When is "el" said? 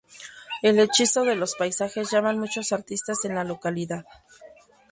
0.63-0.79